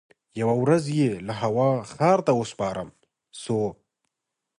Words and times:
یوه 0.39 0.55
ورځ 0.63 0.83
یې 0.99 1.09
له 1.27 1.33
هوا 1.41 1.69
ښار 1.91 2.19
ته 2.27 2.31
ورپام 2.39 2.87
سو 3.41 3.59